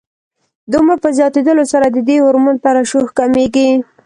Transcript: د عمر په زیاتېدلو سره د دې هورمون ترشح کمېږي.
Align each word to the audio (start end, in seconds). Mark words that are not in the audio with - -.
د 0.69 0.73
عمر 0.79 0.97
په 1.03 1.09
زیاتېدلو 1.17 1.63
سره 1.73 1.85
د 1.89 1.97
دې 2.07 2.17
هورمون 2.23 2.55
ترشح 2.65 3.05
کمېږي. 3.19 3.69